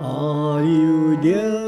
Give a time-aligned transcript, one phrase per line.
[0.00, 1.67] Are you there,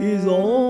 [0.00, 0.65] is all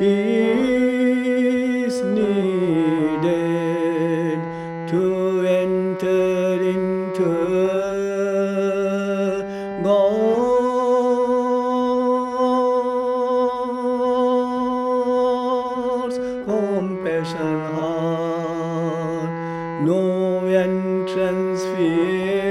[0.00, 3.28] is needed
[4.88, 6.92] to enter into
[16.02, 19.30] God's compassion heart.
[19.84, 22.42] No entrance fear.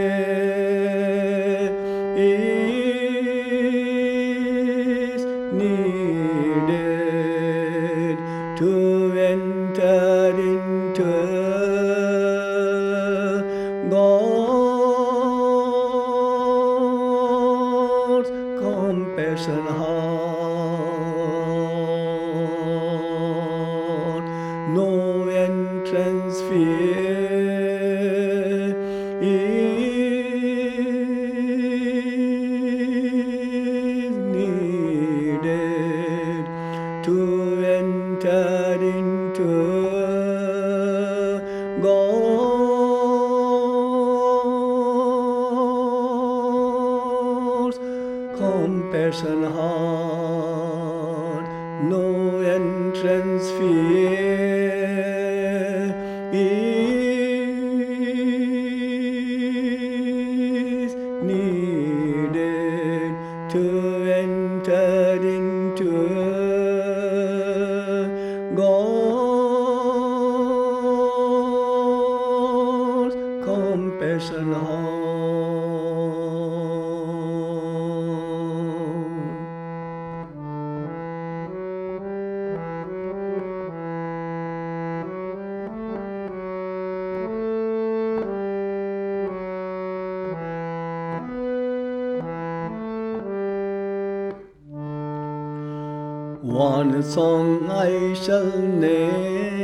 [96.43, 99.60] One song I shall name.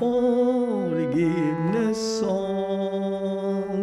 [0.00, 3.76] Forgiveness song.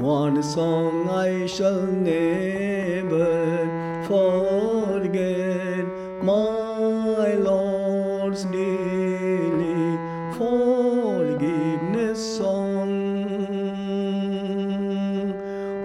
[0.00, 3.68] One song I shall never
[4.08, 5.84] forget,
[6.22, 9.98] my Lord's daily
[10.38, 12.88] forgiveness song.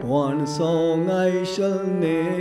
[0.01, 2.34] One song I shall never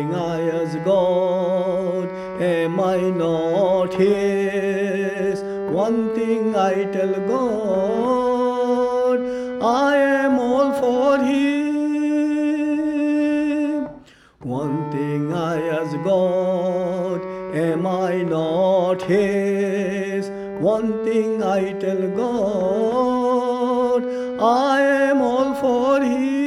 [0.00, 2.08] Thing I ask God,
[2.40, 5.42] am I not His?
[5.74, 9.20] One thing I tell God,
[9.62, 11.50] I am all for Him.
[14.40, 17.20] One thing I ask God,
[17.54, 20.30] am I not His?
[20.62, 24.04] One thing I tell God,
[24.40, 26.39] I am all for Him.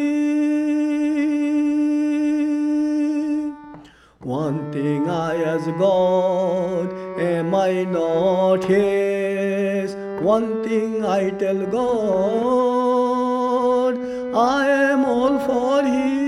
[4.74, 9.94] One thing I ask God, am I not His?
[10.20, 13.14] One thing I tell God,
[14.36, 16.24] I am all for Him.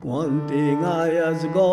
[0.00, 1.70] One thing I ask God,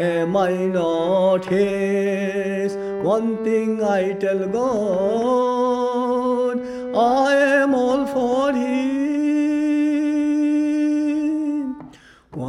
[0.00, 2.74] am I not His?
[3.04, 5.86] One thing I tell God,
[6.96, 8.95] I am all for Him.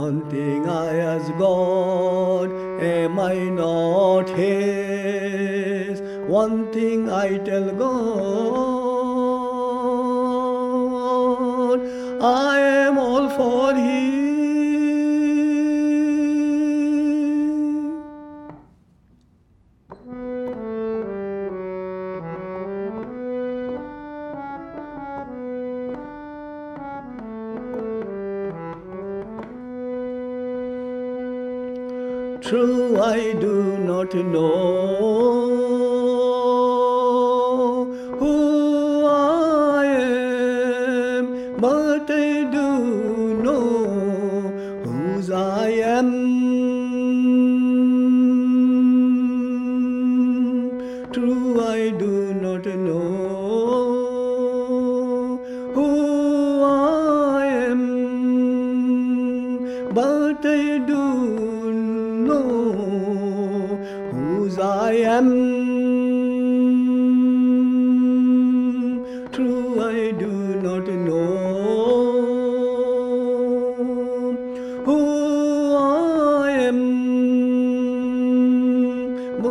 [0.07, 2.49] One thing I ask God,
[2.81, 5.99] am I not His?
[6.29, 9.01] One thing I tell God,
[12.21, 12.86] I
[34.13, 34.76] not know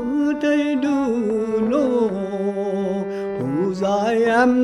[0.09, 2.09] I do know
[3.39, 4.55] whose I am.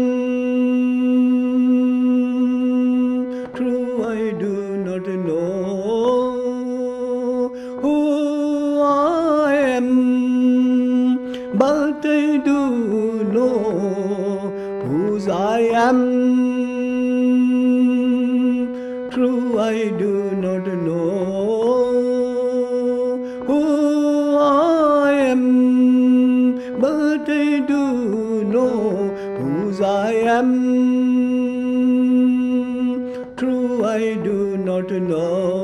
[3.55, 5.49] True, I do not know
[7.81, 7.97] who
[8.83, 9.89] I am,
[11.59, 13.59] but I do know
[14.87, 16.52] whose I am.
[30.43, 30.73] Am.
[33.37, 35.62] True, I do not know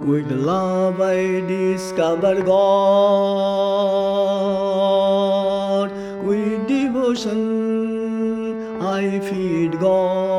[0.00, 3.00] With love I discover God.
[6.24, 7.40] With devotion
[8.82, 10.30] I feed God.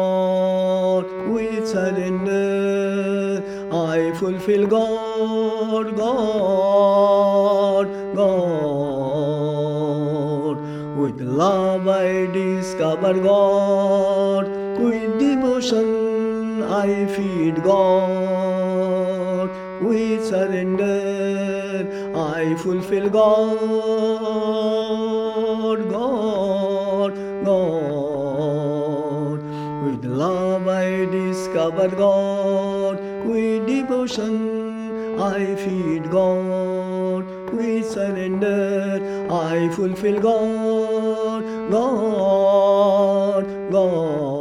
[1.31, 3.43] with surrender.
[3.71, 9.01] I fulfill God, God, God.
[10.97, 14.47] With love I discover God,
[14.79, 18.20] with devotion I feed God,
[19.81, 23.59] with surrender I fulfill God,
[25.89, 27.13] God,
[27.45, 29.39] God.
[29.85, 41.43] With love I discover God, with devotion I feed God, with surrender I fulfill God,
[41.71, 44.40] God, God.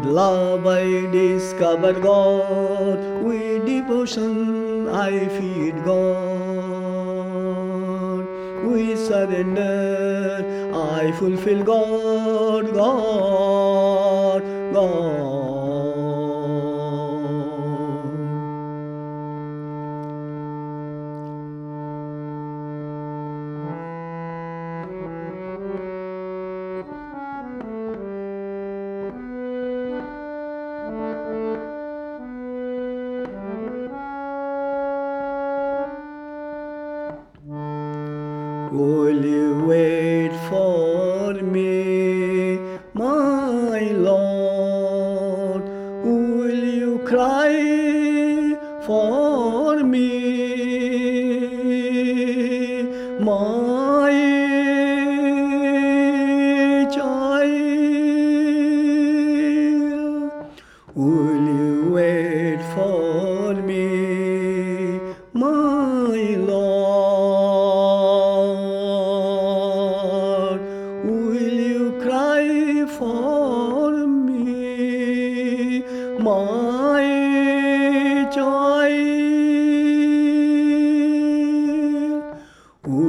[0.00, 7.26] With love I discover God, with devotion I feed God.
[8.64, 14.42] With surrender I fulfill God, God,
[14.72, 15.39] God.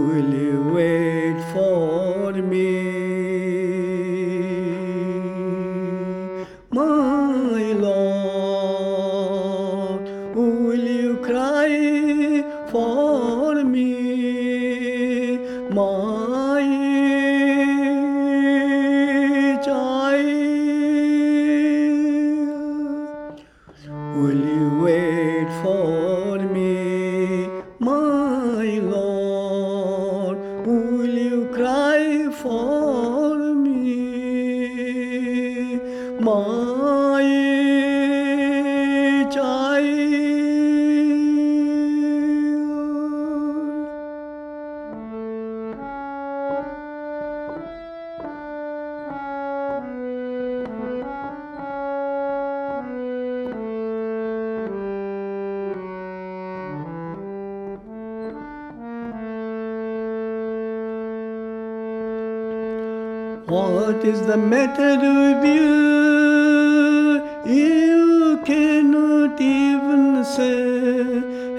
[0.08, 1.71] Will you wait for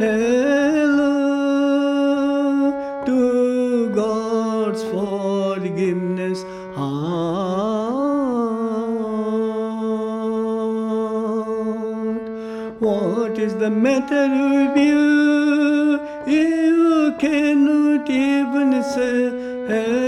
[0.02, 1.06] hello
[3.06, 6.42] to God's forgiveness.
[6.74, 8.02] heart.
[12.80, 16.00] What is the matter with you?
[16.26, 19.30] You cannot even say
[19.70, 20.01] hello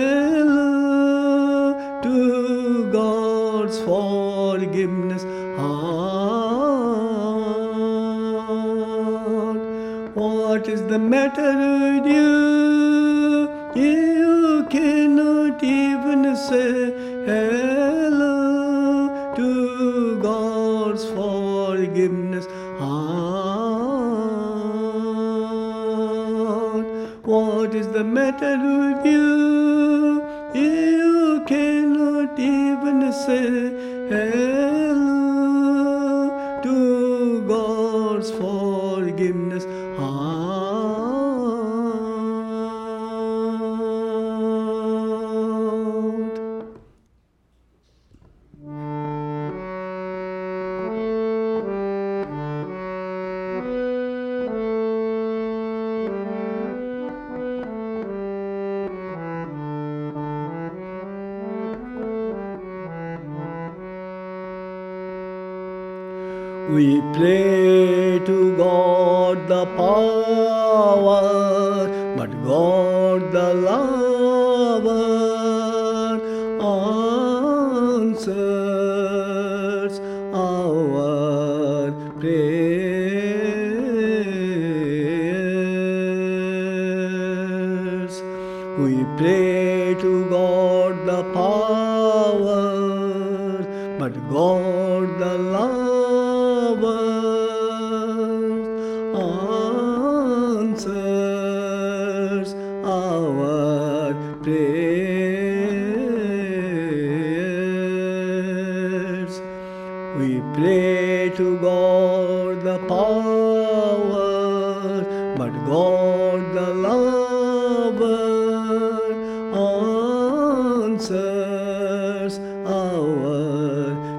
[10.94, 13.50] the matter with you?
[13.74, 16.92] You cannot even say
[17.26, 22.46] hello to God's forgiveness.
[22.78, 22.94] heart.
[27.24, 30.22] What is the matter with you?
[30.54, 33.73] You cannot even say
[66.74, 70.63] We pray to God the power,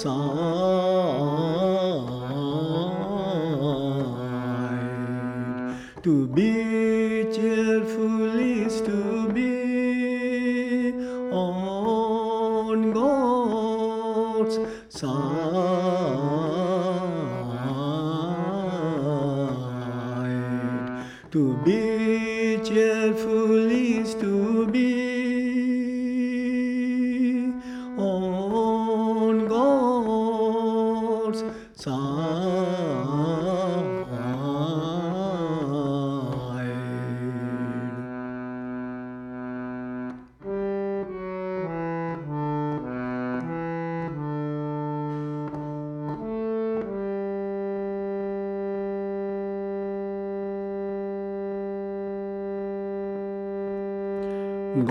[0.00, 0.10] side.
[6.02, 6.69] To be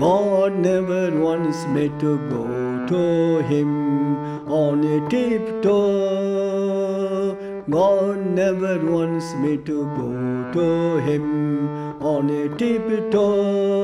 [0.00, 2.44] God never wants me to go
[2.86, 5.76] to Him on a tiptoe.
[7.68, 13.79] God never wants me to go to Him on a tiptoe.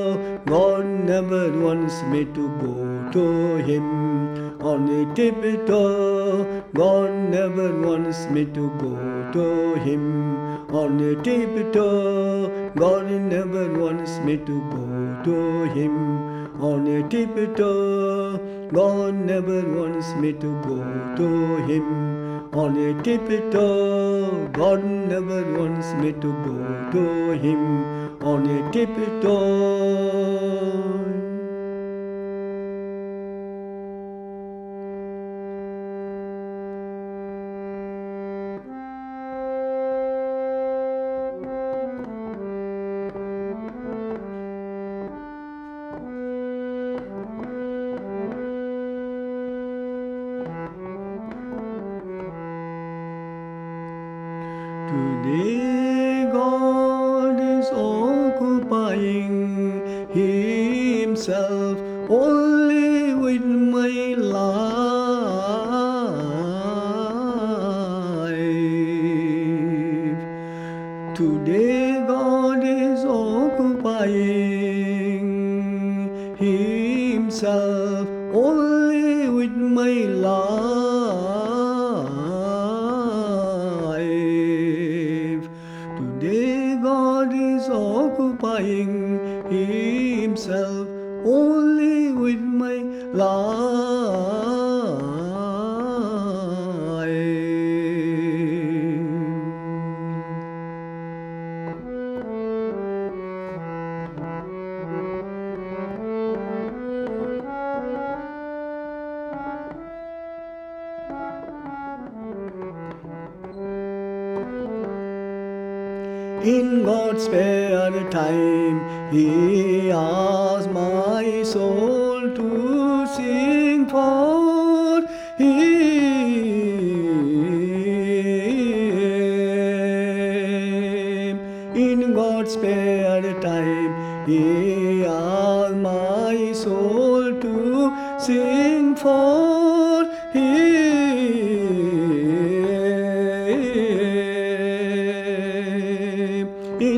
[0.46, 6.62] God never wants me to go to Him on a tiptoe.
[6.72, 8.92] God never wants me to go
[9.32, 10.04] to Him
[10.72, 12.70] on a tiptoe.
[12.76, 14.84] God never wants me to go
[15.24, 18.38] to Him on a tiptoe.
[18.72, 20.78] God never wants me to go
[21.16, 24.46] to Him on a tiptoe.
[24.52, 26.56] God never wants me to go
[26.92, 29.85] to Him on a tiptoe.
[76.38, 77.85] Himself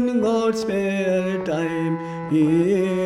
[0.09, 1.99] In God's spare time,
[2.33, 2.98] ye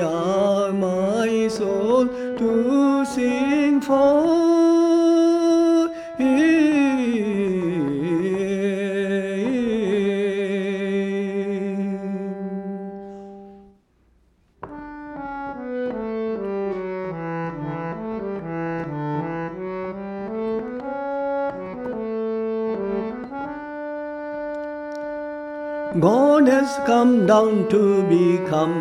[27.33, 28.77] down to become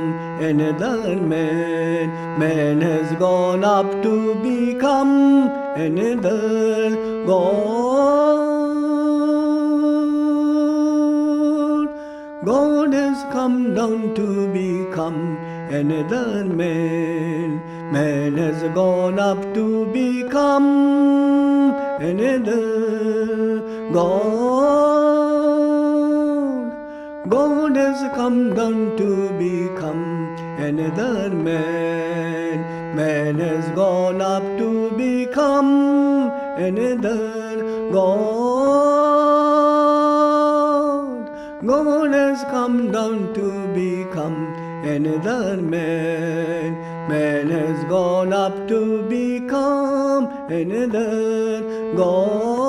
[0.50, 2.10] another man.
[2.38, 5.14] Man has gone up to become
[5.88, 6.90] another
[7.26, 7.62] God.
[12.44, 14.28] God has come down to
[14.60, 15.38] become
[15.82, 17.62] another man.
[17.94, 20.72] Man has gone up to become
[22.02, 23.62] another
[23.94, 25.01] God.
[27.32, 32.60] God has come down to become another man.
[32.94, 38.82] Man has gone up to become another God.
[41.66, 46.74] God has come down to become another man.
[47.08, 51.62] Man has gone up to become another
[51.96, 52.61] God.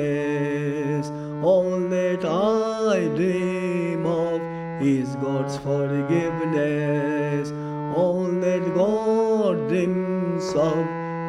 [1.44, 4.42] All that I dream of
[4.82, 7.52] is God's forgiveness.
[7.98, 10.86] All that God dreams of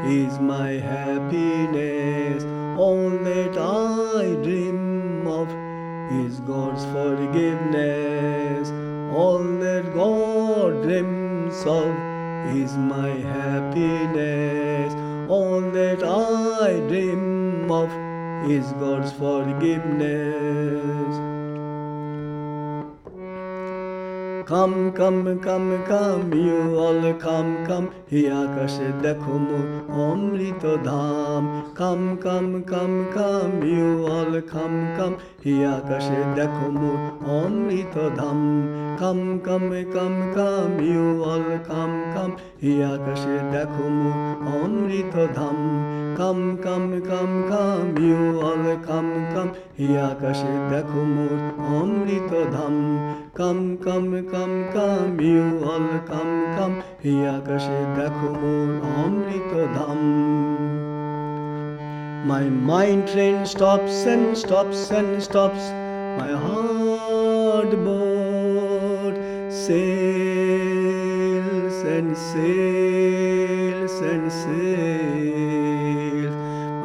[0.06, 2.44] is my happiness.
[2.78, 5.48] All that I dream of
[6.24, 8.68] is God's forgiveness.
[9.16, 11.94] All that God dreams of
[12.54, 17.89] is my happiness All that I dream of
[18.49, 20.59] is God's forgiveness.
[24.47, 29.65] Come, come, come, come, you all come, come, হে আকাশে দেখো মোর
[30.05, 31.43] অমৃত ধাম
[31.79, 35.11] কাম কাম কাম come you all come come
[35.46, 36.98] হে আকাশে দেখো মোর
[37.30, 38.40] অমৃত ধাম।
[39.00, 42.30] কাম কাম কাম come you all come come.
[42.62, 44.18] হে আকাশে দেখো মোর
[44.62, 45.58] অমৃত ধাম।
[46.16, 51.38] কাম কাম কাম come you all come come. হে আকাশে দেখো মোর
[51.74, 52.76] অমৃত ধাম।
[53.34, 56.72] কাম কাম কাম come you all come come.
[57.04, 58.68] হে আকাশে দেখো মোর
[59.04, 60.00] অমৃত ধাম।
[62.26, 65.60] My mind train stops and stops and stops.
[66.18, 69.14] My heart boat
[69.52, 70.24] sails
[71.84, 76.34] and sails and sails.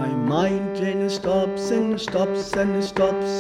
[0.02, 3.32] My mind train stops and stops and stops.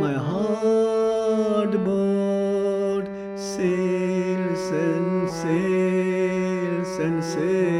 [0.00, 7.73] My heart boat sails and sails and sails.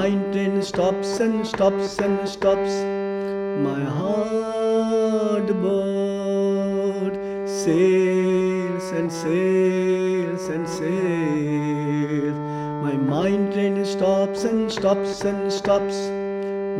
[0.00, 2.74] Mind train stops and stops and stops.
[3.64, 7.14] My heart boat
[7.46, 12.38] sails and sails and sails.
[12.86, 15.98] My mind train stops and stops and stops.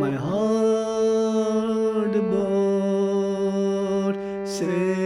[0.03, 4.15] My heart boat
[4.47, 5.00] sails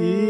[0.00, 0.29] Yeah.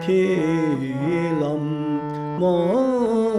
[0.00, 0.36] 铁
[0.78, 1.40] 林
[2.38, 3.29] 木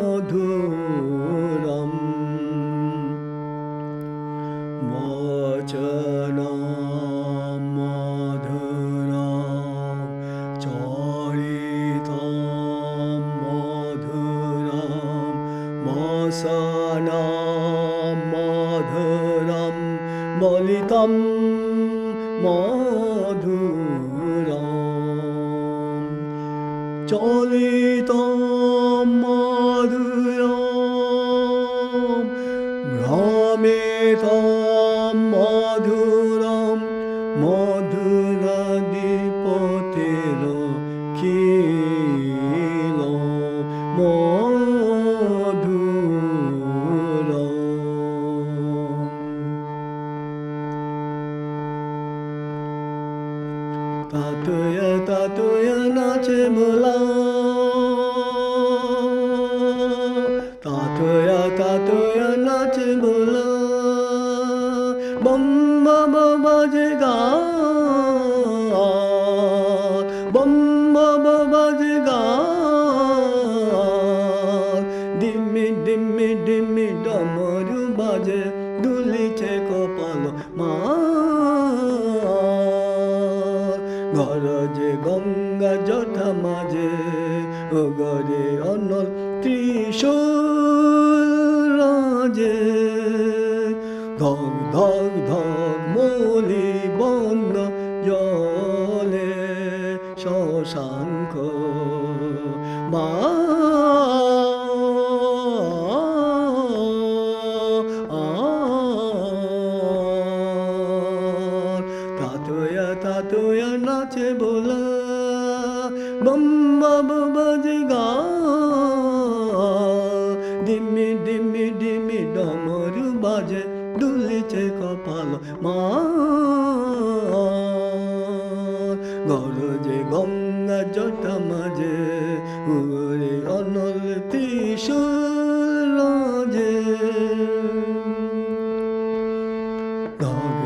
[140.22, 140.61] dog.